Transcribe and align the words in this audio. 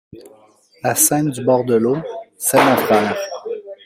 La 0.83 0.95
scène 0.95 1.29
du 1.29 1.43
bord 1.45 1.63
de 1.63 1.75
l’eau.— 1.75 1.95
C’est 2.35 2.57
mon 2.65 2.75
frère! 2.75 3.15